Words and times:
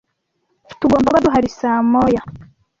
Tugomba 0.79 1.07
kuba 1.07 1.23
duhari 1.25 1.49
saa 1.59 1.79
moya 1.91 2.21